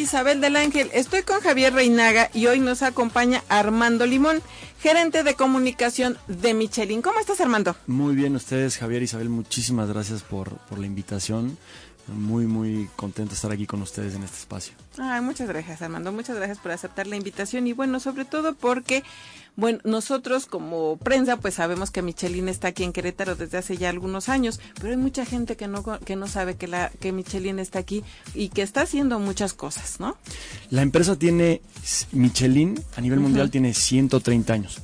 [0.00, 0.90] Isabel del Ángel.
[0.92, 4.42] Estoy con Javier Reinaga y hoy nos acompaña Armando Limón,
[4.80, 7.02] gerente de comunicación de Michelin.
[7.02, 7.76] ¿Cómo estás, Armando?
[7.86, 11.58] Muy bien, ustedes, Javier, Isabel, muchísimas gracias por, por la invitación.
[12.14, 14.74] Muy, muy contento de estar aquí con ustedes en este espacio.
[14.98, 16.12] Ay, muchas gracias, Armando.
[16.12, 19.02] Muchas gracias por aceptar la invitación y bueno, sobre todo porque
[19.56, 23.90] bueno, nosotros como prensa pues sabemos que Michelin está aquí en Querétaro desde hace ya
[23.90, 27.58] algunos años, pero hay mucha gente que no que no sabe que la que Michelin
[27.58, 28.02] está aquí
[28.34, 30.16] y que está haciendo muchas cosas, ¿no?
[30.70, 31.60] La empresa tiene
[32.12, 34.78] Michelin a nivel mundial tiene 130 años.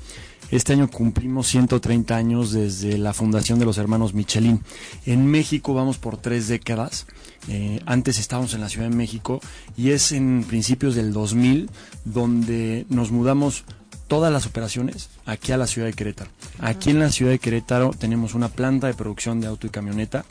[0.50, 4.62] Este año cumplimos 130 años desde la fundación de los hermanos Michelin.
[5.04, 7.06] En México vamos por tres décadas.
[7.48, 9.40] Eh, antes estábamos en la Ciudad de México
[9.76, 11.68] y es en principios del 2000
[12.04, 13.64] donde nos mudamos
[14.06, 16.30] todas las operaciones aquí a la ciudad de Querétaro.
[16.60, 20.24] Aquí en la ciudad de Querétaro tenemos una planta de producción de auto y camioneta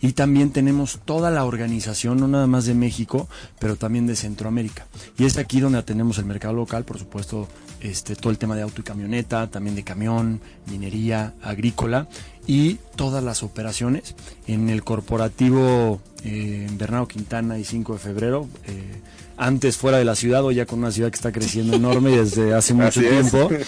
[0.00, 3.28] y también tenemos toda la organización, no nada más de México,
[3.58, 4.86] pero también de Centroamérica.
[5.18, 7.48] Y es aquí donde tenemos el mercado local, por supuesto,
[7.80, 12.08] este, todo el tema de auto y camioneta, también de camión, minería, agrícola
[12.46, 14.14] y todas las operaciones
[14.46, 18.48] en el corporativo eh, Bernardo Quintana y 5 de febrero.
[18.66, 19.00] Eh,
[19.36, 22.54] antes fuera de la ciudad o ya con una ciudad que está creciendo enorme desde
[22.54, 23.50] hace mucho tiempo.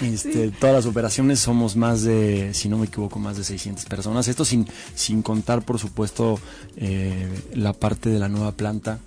[0.00, 4.28] Este, Todas las operaciones somos más de, si no me equivoco, más de 600 personas.
[4.28, 6.40] Esto sin, sin contar, por supuesto,
[6.78, 8.98] eh, la parte de la nueva planta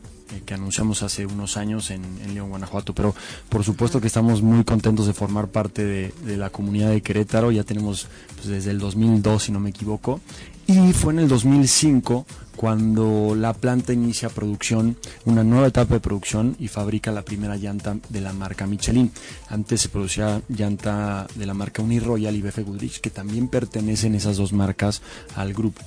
[0.45, 2.03] que anunciamos hace unos años en,
[2.35, 2.93] León, Guanajuato.
[2.93, 3.15] Pero
[3.49, 7.51] por supuesto que estamos muy contentos de formar parte de, de la comunidad de Querétaro.
[7.51, 10.21] Ya tenemos pues, desde el 2002, si no me equivoco.
[10.67, 16.55] Y fue en el 2005 cuando la planta inicia producción, una nueva etapa de producción
[16.59, 19.11] y fabrica la primera llanta de la marca Michelin.
[19.49, 24.37] Antes se producía llanta de la marca Uniroyal y BF Goodrich, que también pertenecen esas
[24.37, 25.01] dos marcas
[25.35, 25.81] al grupo.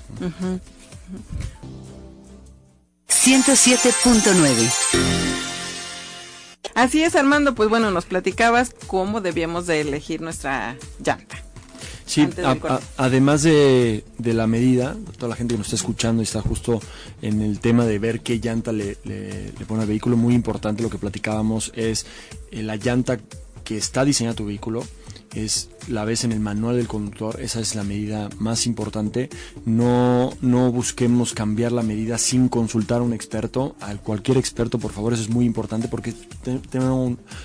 [3.08, 4.70] 107.9
[6.74, 11.45] Así es, Armando, pues bueno, nos platicabas cómo debíamos de elegir nuestra llanta.
[12.06, 12.28] Sí,
[12.96, 16.80] además de, de, la medida, toda la gente que nos está escuchando y está justo
[17.20, 20.88] en el tema de ver qué llanta le, le, pone al vehículo, muy importante lo
[20.88, 22.06] que platicábamos es
[22.52, 23.18] eh, la llanta
[23.64, 24.84] que está diseñada tu vehículo,
[25.44, 29.28] es la ves en el manual del conductor, esa es la medida más importante.
[29.64, 34.92] No, no busquemos cambiar la medida sin consultar a un experto, a cualquier experto, por
[34.92, 36.14] favor, eso es muy importante porque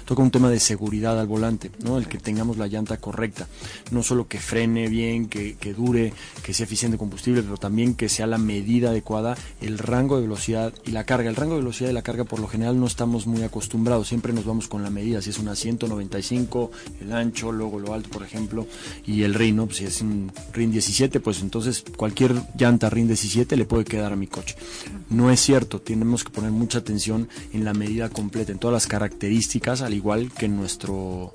[0.06, 1.98] toca un tema de seguridad al volante, ¿no?
[1.98, 3.48] El que tengamos la llanta correcta,
[3.92, 6.14] no solo que frene bien, que, que dure,
[6.44, 10.74] que sea eficiente combustible, pero también que sea la medida adecuada, el rango de velocidad
[10.86, 11.30] y la carga.
[11.30, 14.34] El rango de velocidad y la carga por lo general no estamos muy acostumbrados, siempre
[14.34, 18.24] nos vamos con la medida, si es una 195, el ancho, luego lo alto, por
[18.24, 18.68] ejemplo
[19.06, 23.66] y el RIN, si es un RIN 17, pues entonces cualquier llanta RIN 17 le
[23.66, 24.56] puede quedar a mi coche.
[25.10, 28.88] No es cierto, tenemos que poner mucha atención en la medida completa, en todas las
[28.88, 31.34] características, al igual que en nuestro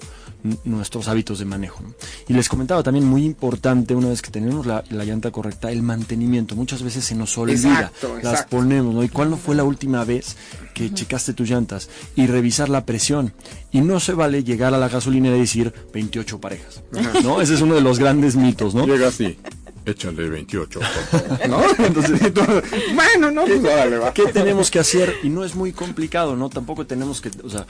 [0.65, 1.83] nuestros hábitos de manejo.
[2.29, 6.57] Y les comentaba también, muy importante, una vez que tenemos la, llanta correcta, el mantenimiento.
[6.57, 7.93] Muchas veces se nos olvida,
[8.23, 9.03] las ponemos, ¿no?
[9.03, 10.37] ¿Y cuándo fue la última vez
[10.75, 11.89] que checaste tus llantas?
[12.15, 13.33] Y revisar la presión.
[13.73, 16.83] Y no se vale llegar a la gasolinera y decir 28 parejas.
[17.23, 17.41] ¿No?
[17.41, 18.87] Ese es uno de los grandes mitos, ¿no?
[18.87, 19.39] Llega así
[19.86, 20.80] échale 28.
[21.48, 21.62] ¿No?
[21.78, 22.20] Entonces,
[22.94, 24.12] bueno, no, pues va.
[24.12, 25.14] ¿Qué tenemos que hacer?
[25.22, 26.50] Y no es muy complicado, ¿no?
[26.50, 27.66] Tampoco tenemos que, o sea,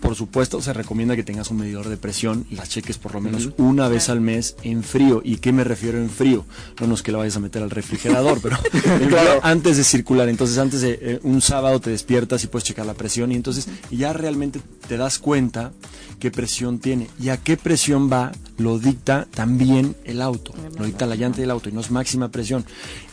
[0.00, 3.20] por supuesto se recomienda que tengas un medidor de presión y las cheques por lo
[3.20, 5.20] menos una vez al mes en frío.
[5.22, 6.46] ¿Y qué me refiero en frío?
[6.84, 8.56] No, es que la vayas a meter al refrigerador, pero
[9.42, 10.28] antes de circular.
[10.28, 13.68] Entonces, antes de eh, un sábado te despiertas y puedes checar la presión y entonces
[13.90, 15.72] ya realmente te das cuenta
[16.18, 17.08] qué presión tiene.
[17.20, 21.50] Y a qué presión va lo dicta también el auto, lo dicta la llanta del
[21.50, 22.64] auto y no es máxima presión.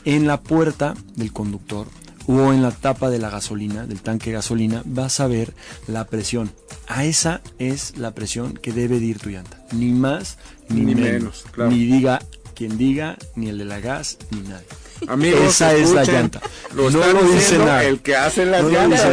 [0.03, 1.88] En la puerta del conductor
[2.28, 5.53] o en la tapa de la gasolina, del tanque de gasolina, vas a ver
[5.88, 6.51] la presión.
[6.88, 9.63] A esa es la presión que debe ir tu llanta.
[9.72, 10.38] Ni más
[10.69, 11.45] ni, menos.
[11.69, 12.19] Ni diga
[12.55, 15.45] quien diga, ni el de la gas, ni nadie.
[15.45, 16.41] esa es la llanta.
[16.73, 17.84] no lo dice nada.
[17.84, 19.05] El que hace las llantas.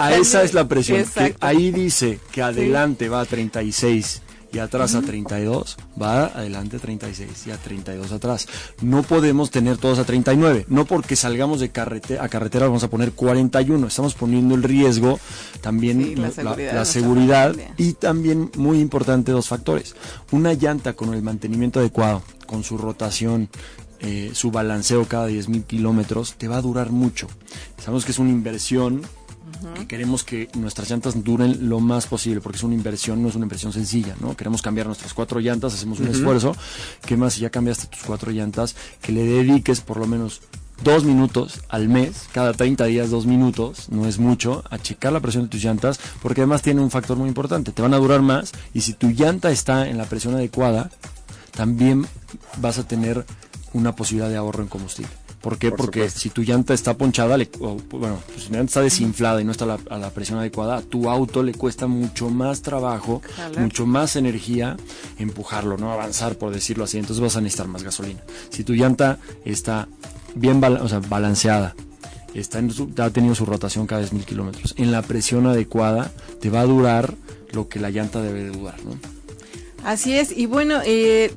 [0.00, 1.04] A esa es la presión.
[1.40, 4.22] ahí dice que adelante va a 36
[4.52, 8.46] y atrás a 32, va adelante 36 y a 32 atrás.
[8.80, 12.90] No podemos tener todos a 39, no porque salgamos de carretera a carretera vamos a
[12.90, 15.18] poner 41, estamos poniendo el riesgo
[15.60, 19.94] también la seguridad, y también muy importante dos factores.
[20.30, 23.48] Una llanta con el mantenimiento adecuado, con su rotación,
[24.00, 27.26] eh, su balanceo cada 10.000 kilómetros, te va a durar mucho.
[27.78, 29.02] Sabemos que es una inversión
[29.74, 33.34] que queremos que nuestras llantas duren lo más posible, porque es una inversión, no es
[33.34, 34.36] una inversión sencilla, ¿no?
[34.36, 36.56] Queremos cambiar nuestras cuatro llantas, hacemos un esfuerzo.
[37.04, 38.76] ¿Qué más si ya cambiaste tus cuatro llantas?
[39.00, 40.40] Que le dediques por lo menos
[40.82, 45.20] dos minutos al mes, cada 30 días dos minutos, no es mucho, a checar la
[45.20, 48.22] presión de tus llantas, porque además tiene un factor muy importante, te van a durar
[48.22, 50.90] más y si tu llanta está en la presión adecuada,
[51.50, 52.06] también
[52.58, 53.24] vas a tener
[53.72, 55.10] una posibilidad de ahorro en combustible.
[55.40, 55.70] ¿Por qué?
[55.70, 59.52] Porque si tu llanta está ponchada, bueno, pues si tu llanta está desinflada y no
[59.52, 63.22] está a la, presión adecuada, a tu auto le cuesta mucho más trabajo,
[63.56, 64.76] mucho más energía
[65.18, 66.98] empujarlo, no avanzar, por decirlo así.
[66.98, 68.20] Entonces vas a necesitar más gasolina.
[68.50, 69.88] Si tu llanta está
[70.34, 71.74] bien balanceada,
[72.34, 76.10] está en ha tenido su rotación cada 10.000 kilómetros, en la presión adecuada,
[76.40, 77.14] te va a durar
[77.52, 78.98] lo que la llanta debe de durar, ¿no?
[79.84, 81.32] Así es, y bueno, eh,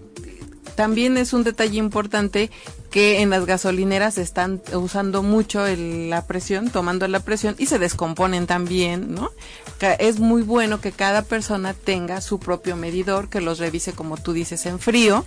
[0.75, 2.50] también es un detalle importante
[2.92, 8.48] que en las gasolineras están usando mucho la presión, tomando la presión y se descomponen
[8.48, 9.32] también, ¿no?
[9.98, 14.34] Es muy bueno que cada persona tenga su propio medidor, que los revise como tú
[14.34, 15.26] dices en frío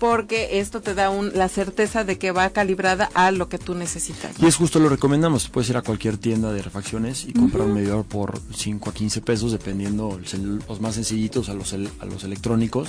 [0.00, 3.74] porque esto te da un, la certeza de que va calibrada a lo que tú
[3.74, 4.32] necesitas.
[4.40, 7.74] Y es justo lo recomendamos, puedes ir a cualquier tienda de refacciones y comprar un
[7.74, 10.18] medidor por 5 a 15 pesos, dependiendo
[10.66, 12.88] los más sencillitos a los, a los electrónicos,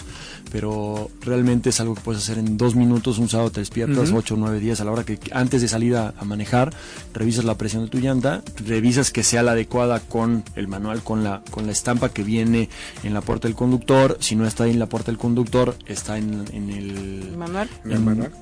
[0.54, 4.34] pero realmente es algo que puedes hacer en dos minutos, un sábado te despiertas, 8
[4.34, 6.74] o 9 días a la hora que antes de salir a, manejar,
[7.14, 11.24] revisas la presión de tu llanta, revisas que sea la adecuada con el manual, con
[11.24, 12.70] la, con la estampa que viene
[13.04, 16.18] en la puerta del conductor, si no está ahí en la puerta del conductor, está
[16.18, 17.70] en el manual,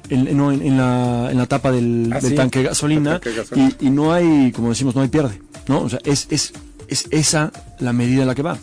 [0.10, 3.19] en, no, en, la, en la tapa del, ah, tanque de gasolina,
[3.80, 5.81] Y, no hay, como decimos, no hay pierde, ¿no?
[5.81, 6.54] O sea, es, es,
[6.88, 8.57] es esa la medida en la que va.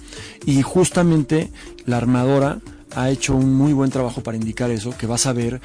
[0.45, 1.51] Y justamente
[1.85, 2.61] la armadora
[2.95, 5.61] ha hecho un muy buen trabajo para indicar eso, que vas a ver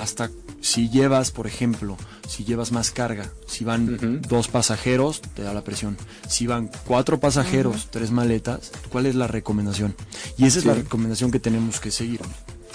[0.00, 0.30] hasta
[0.60, 1.96] si llevas, por ejemplo,
[2.26, 5.96] si llevas más carga, si van dos pasajeros, te da la presión.
[6.28, 9.94] Si van cuatro pasajeros, tres maletas, ¿cuál es la recomendación?
[10.36, 12.20] Y esa es la recomendación que tenemos que seguir.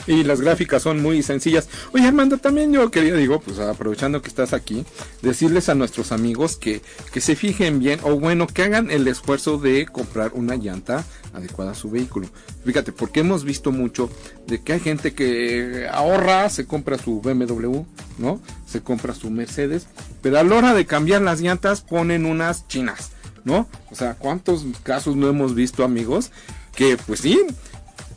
[0.08, 1.70] Y las gráficas son muy sencillas.
[1.94, 4.86] Oye, Armando, también yo quería, digo, pues aprovechando que estás aquí,
[5.22, 9.58] decirles a nuestros amigos que, que se fijen bien, o bueno, que hagan el esfuerzo
[9.58, 12.28] de comprar una llanta adecuada a su vehículo.
[12.66, 14.10] Fíjate, porque hemos visto mucho
[14.48, 17.84] de que hay gente que ahorra, se compra su BMW,
[18.18, 18.40] ¿no?
[18.68, 19.88] Se compra su Mercedes,
[20.22, 23.12] pero a la hora de cambiar las llantas ponen unas chinas,
[23.44, 23.68] ¿no?
[23.92, 26.32] O sea, ¿cuántos casos no hemos visto, amigos?
[26.76, 27.40] Que pues sí,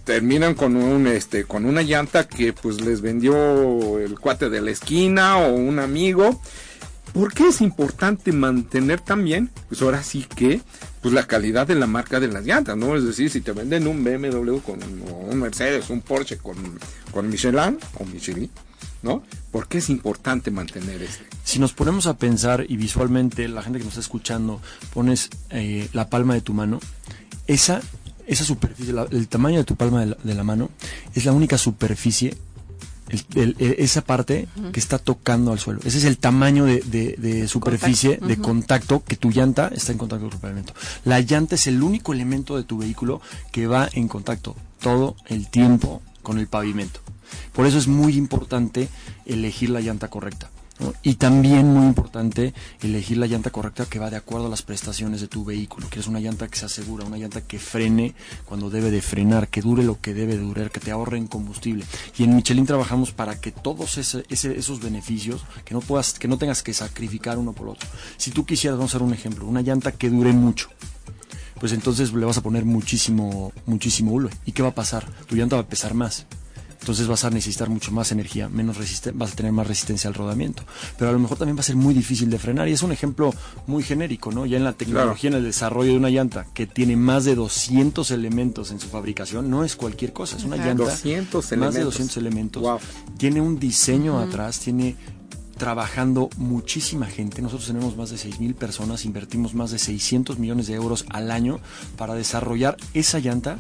[0.07, 4.71] terminan con un este con una llanta que pues les vendió el cuate de la
[4.71, 6.41] esquina o un amigo.
[7.13, 10.61] ¿Por qué es importante mantener también, pues ahora sí que,
[11.01, 12.95] pues la calidad de la marca de las llantas, ¿no?
[12.95, 16.57] Es decir, si te venden un BMW con un Mercedes, un Porsche con,
[17.13, 18.51] con Michelin o Michelin,
[19.03, 19.23] ¿no?
[19.51, 21.25] ¿Por qué es importante mantener esto?
[21.43, 24.61] Si nos ponemos a pensar y visualmente, la gente que nos está escuchando,
[24.93, 26.81] pones eh, la palma de tu mano,
[27.47, 27.81] esa
[28.27, 30.71] esa superficie, el tamaño de tu palma de la, mano,
[31.15, 32.37] es la única superficie,
[33.35, 35.81] esa parte que está tocando al suelo.
[35.85, 40.31] Ese es el tamaño de, superficie, de contacto que tu llanta está en contacto con
[40.31, 40.75] tu pavimento.
[41.05, 43.21] La llanta es el único elemento de tu vehículo
[43.53, 47.01] que va en contacto todo el tiempo con el pavimento.
[47.53, 48.89] Por eso es muy importante
[49.25, 50.51] elegir la llanta correcta.
[51.03, 52.53] Y también muy importante
[52.83, 56.01] elegir la llanta correcta que va de acuerdo a las prestaciones de tu vehículo, que
[56.01, 58.15] es una llanta que se asegura, una llanta que frene
[58.45, 61.29] cuando debe de frenar, que dure lo que debe de durar, que te ahorre en
[61.29, 61.85] combustible.
[62.19, 66.63] Y en Michelin trabajamos para que todos esos beneficios, que no puedas, que no tengas
[66.63, 67.89] que sacrificar uno por otro.
[68.19, 70.69] Si tú quisieras, vamos a dar un ejemplo, una llanta que dure mucho,
[71.59, 74.29] pues entonces le vas a poner muchísimo, muchísimo hule.
[74.45, 75.11] ¿Y qué va a pasar?
[75.27, 76.27] Tu llanta va a pesar más
[76.87, 78.79] entonces vas a necesitar mucho más energía, menos
[79.15, 80.63] vas a tener más resistencia al rodamiento.
[80.97, 82.93] Pero a lo mejor también va a ser muy difícil de frenar y es un
[82.93, 83.35] ejemplo
[83.67, 84.47] muy genérico, ¿no?
[84.47, 88.09] Ya en la tecnología, en el desarrollo de una llanta que tiene más de 200
[88.13, 92.17] elementos en su fabricación, no es cualquier cosa, es una llanta 200 más de 200
[92.19, 92.63] elementos.
[93.19, 94.95] Tiene un diseño atrás, tiene
[95.59, 97.43] trabajando muchísima gente.
[97.43, 101.33] Nosotros tenemos más de 6 mil personas, invertimos más de 600 millones de euros al
[101.33, 101.59] año
[101.97, 103.59] para desarrollar esa llanta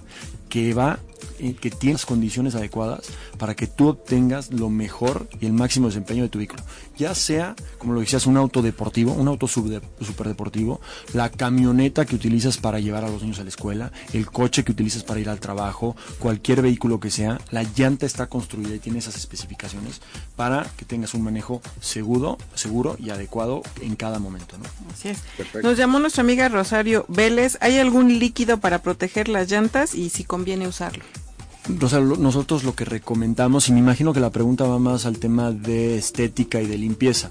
[0.48, 1.00] que va
[1.36, 3.06] que tiene las condiciones adecuadas
[3.38, 6.62] para que tú obtengas lo mejor y el máximo desempeño de tu vehículo.
[6.96, 10.80] Ya sea, como lo decías, un auto deportivo, un auto superdeportivo,
[11.12, 14.72] la camioneta que utilizas para llevar a los niños a la escuela, el coche que
[14.72, 18.98] utilizas para ir al trabajo, cualquier vehículo que sea, la llanta está construida y tiene
[18.98, 20.00] esas especificaciones
[20.36, 24.56] para que tengas un manejo seguro, seguro y adecuado en cada momento.
[24.92, 25.18] Así es.
[25.62, 27.58] Nos llamó nuestra amiga Rosario Vélez.
[27.60, 31.04] ¿Hay algún líquido para proteger las llantas y si conviene usarlo?
[31.80, 35.06] O sea, lo- nosotros lo que recomendamos, y me imagino que la pregunta va más
[35.06, 37.30] al tema de estética y de limpieza,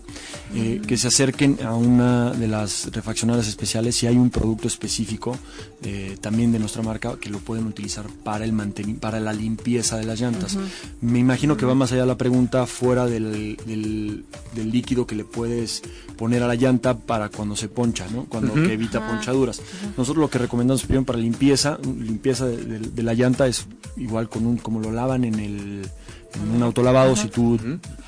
[0.53, 5.37] eh, que se acerquen a una de las refaccionarias especiales si hay un producto específico
[5.83, 8.53] eh, también de nuestra marca que lo pueden utilizar para el
[8.99, 10.57] para la limpieza de las llantas.
[11.01, 14.25] Me imagino que va más allá la pregunta fuera del, del-
[14.55, 15.81] del líquido que le puedes
[16.17, 18.25] poner a la llanta para cuando se poncha, ¿no?
[18.25, 19.61] Cuando que evita ponchaduras.
[19.97, 24.24] Nosotros lo que recomendamos primero para limpieza, limpieza de, de- de la llanta es igual
[24.29, 25.89] con un como lo lavan en el
[26.35, 27.57] en un autolavado, si tú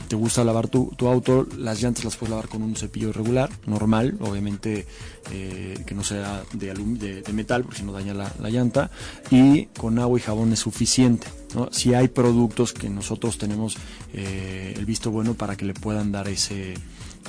[0.09, 3.49] te gusta lavar tu, tu auto, las llantas las puedes lavar con un cepillo regular,
[3.65, 4.85] normal, obviamente
[5.31, 8.49] eh, que no sea de, alum- de, de metal, porque si no daña la, la
[8.49, 8.91] llanta,
[9.31, 11.27] y con agua y jabón es suficiente.
[11.55, 11.69] ¿no?
[11.71, 13.77] Si hay productos que nosotros tenemos
[14.13, 16.73] eh, el visto bueno para que le puedan dar ese,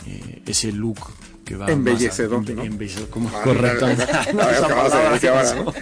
[0.07, 0.99] eh, ese look
[1.48, 2.62] que va más a- Embellecedor, ¿no?
[2.62, 3.86] embellecedor, como- Ah, correcto.
[4.34, 5.72] no.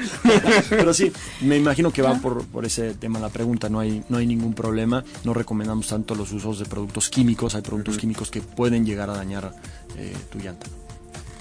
[0.70, 4.18] Pero sí, me imagino que va por, por ese tema la pregunta, no hay, no
[4.18, 8.40] hay ningún problema, no recomendamos tanto los usos de productos químicos, hay productos químicos que
[8.40, 9.52] pueden llegar a dañar
[9.98, 10.66] eh, tu llanta.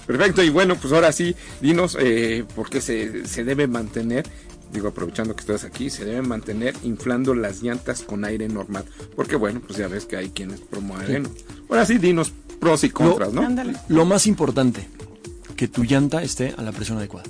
[0.06, 4.24] Perfecto, y bueno, pues ahora sí, dinos eh, por qué se, se debe mantener,
[4.72, 8.84] digo, aprovechando que estás aquí, se debe mantener inflando las llantas con aire normal.
[9.14, 11.28] Porque bueno, pues ya ves que hay quienes promueven.
[11.68, 13.42] Ahora sí, dinos pros y contras, ¿no?
[13.42, 13.74] Ándale.
[13.88, 14.88] Lo más importante,
[15.56, 17.28] que tu llanta esté a la presión adecuada.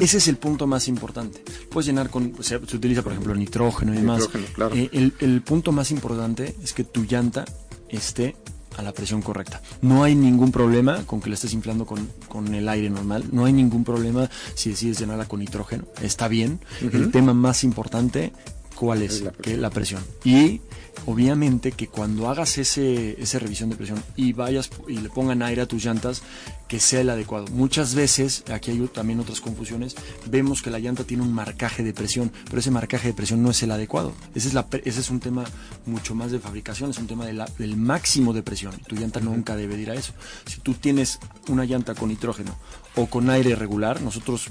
[0.00, 1.42] Ese es el punto más importante.
[1.70, 4.20] Puedes llenar con, se, se utiliza por ejemplo nitrógeno y demás.
[4.20, 4.74] Nitrógeno, claro.
[4.74, 7.44] Eh, el, el punto más importante es que tu llanta
[7.88, 8.36] esté
[8.76, 9.62] a la presión correcta.
[9.80, 13.24] No hay ningún problema con que la estés inflando con, con el aire normal.
[13.32, 15.84] No hay ningún problema si decides llenarla con nitrógeno.
[16.02, 16.60] Está bien.
[16.80, 18.32] El tema más importante,
[18.78, 19.14] ¿cuál es?
[19.16, 19.60] Es la que presión.
[19.62, 20.04] la presión.
[20.24, 20.60] Y
[21.06, 25.62] obviamente que cuando hagas ese, esa revisión de presión y vayas y le pongan aire
[25.62, 26.22] a tus llantas,
[26.68, 27.46] que sea el adecuado.
[27.52, 29.94] Muchas veces, aquí hay también otras confusiones,
[30.26, 33.50] vemos que la llanta tiene un marcaje de presión, pero ese marcaje de presión no
[33.50, 34.12] es el adecuado.
[34.34, 35.44] Ese es, la, ese es un tema
[35.86, 38.74] mucho más de fabricación, es un tema de la- del máximo de presión.
[38.86, 40.12] Tu llanta nunca debe de ir a eso.
[40.46, 41.18] Si tú tienes
[41.48, 42.54] una llanta con nitrógeno
[42.96, 44.50] o con aire regular, nosotros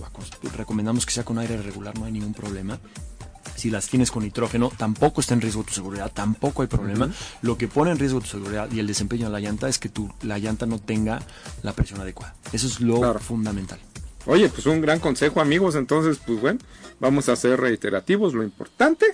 [0.56, 2.80] recomendamos que sea con aire regular, no hay ningún problema
[3.56, 7.10] si las tienes con nitrógeno, tampoco está en riesgo tu seguridad, tampoco hay problema.
[7.42, 9.90] Lo que pone en riesgo tu seguridad y el desempeño de la llanta es que
[9.90, 11.22] tu, la llanta no tenga
[11.64, 12.36] la presión adecuada.
[12.52, 13.20] Eso es lo Claro.
[13.20, 13.80] fundamental.
[14.26, 15.76] Oye, pues un gran consejo, amigos.
[15.76, 16.60] Entonces, pues bueno,
[17.00, 18.34] vamos a ser reiterativos.
[18.34, 19.06] Lo importante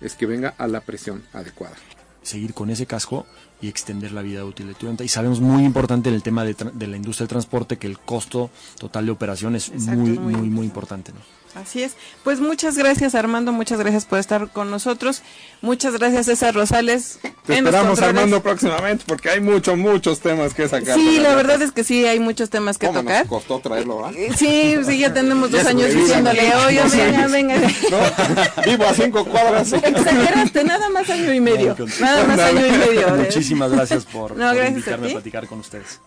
[0.00, 1.74] es que venga a la presión adecuada.
[2.22, 3.26] Seguir con ese casco
[3.60, 5.04] y extender la vida útil de tu llanta.
[5.04, 6.54] Y sabemos muy importante en el tema de,
[6.86, 10.48] la industria del transporte que el costo total de operación es Exacto, muy, muy muy,
[10.50, 11.12] muy importante.
[11.12, 11.18] ¿no?
[11.54, 11.92] Así es.
[12.22, 15.22] Pues muchas gracias Armando, muchas gracias por estar con nosotros.
[15.62, 17.18] Muchas gracias César Rosales.
[17.44, 18.00] Te esperamos.
[18.00, 20.94] Armando, próximamente, porque hay muchos, muchos temas que sacar.
[20.94, 23.20] Sí, la verdad es que sí, hay muchos temas que ¿Cómo tocar.
[23.20, 24.14] nos costó traerlo, ¿verdad?
[24.16, 27.54] Eh, Sí, sí, ya tenemos dos Ya años diciéndole, oye, venga, venga.
[27.90, 29.72] No, vivo a cinco cuadras.
[29.72, 31.76] Exageraste, nada más año y medio.
[32.00, 33.08] Nada más año y medio.
[33.16, 35.14] Muchísimas gracias por, No, por gracias a invitarme a ti.
[35.14, 36.00] platicar con ustedes.